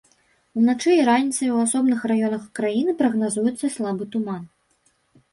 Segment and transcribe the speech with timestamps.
[0.59, 4.43] Уначы і раніцай у асобных раёнах краіны прагназуецца слабы туман.